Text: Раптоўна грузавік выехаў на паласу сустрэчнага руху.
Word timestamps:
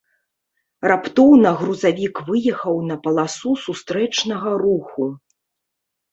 Раптоўна 0.91 1.49
грузавік 1.59 2.15
выехаў 2.29 2.75
на 2.91 2.95
паласу 3.03 3.51
сустрэчнага 3.65 4.49
руху. 4.63 5.05